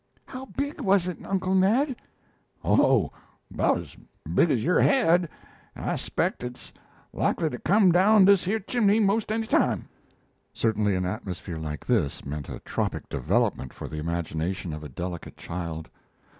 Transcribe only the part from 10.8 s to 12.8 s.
an atmosphere like this meant a